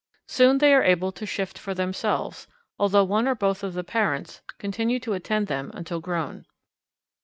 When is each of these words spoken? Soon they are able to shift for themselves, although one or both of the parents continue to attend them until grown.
Soon 0.27 0.57
they 0.57 0.73
are 0.73 0.81
able 0.83 1.11
to 1.11 1.27
shift 1.27 1.59
for 1.59 1.75
themselves, 1.75 2.47
although 2.79 3.03
one 3.03 3.27
or 3.27 3.35
both 3.35 3.61
of 3.63 3.75
the 3.75 3.83
parents 3.83 4.41
continue 4.57 4.99
to 4.99 5.13
attend 5.13 5.45
them 5.45 5.69
until 5.75 5.99
grown. 5.99 6.47